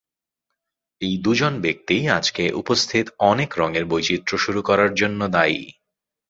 [1.01, 5.61] এই দুজন ব্যক্তিই আজকে উপস্থিত অনেক রঙের বৈচিত্র্য শুরু করার জন্য দায়ী।